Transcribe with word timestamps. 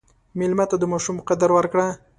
مېلمه 0.39 0.65
ته 0.71 0.75
د 0.79 0.83
ماشوم 0.91 1.17
قدر 1.27 1.49
ورکړه. 1.53 1.87